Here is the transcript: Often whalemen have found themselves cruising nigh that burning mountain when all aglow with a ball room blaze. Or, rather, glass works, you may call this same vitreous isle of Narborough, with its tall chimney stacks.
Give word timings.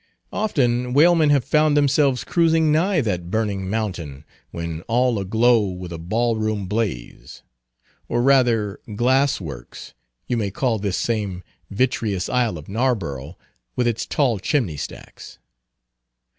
Often 0.33 0.93
whalemen 0.93 1.29
have 1.29 1.45
found 1.45 1.77
themselves 1.77 2.23
cruising 2.23 2.71
nigh 2.71 3.01
that 3.01 3.29
burning 3.29 3.69
mountain 3.69 4.25
when 4.49 4.81
all 4.87 5.19
aglow 5.19 5.61
with 5.67 5.93
a 5.93 5.99
ball 5.99 6.37
room 6.37 6.65
blaze. 6.65 7.43
Or, 8.09 8.23
rather, 8.23 8.79
glass 8.95 9.39
works, 9.39 9.93
you 10.25 10.37
may 10.37 10.49
call 10.49 10.79
this 10.79 10.97
same 10.97 11.43
vitreous 11.69 12.29
isle 12.29 12.57
of 12.57 12.67
Narborough, 12.67 13.37
with 13.75 13.85
its 13.85 14.07
tall 14.07 14.39
chimney 14.39 14.75
stacks. 14.77 15.37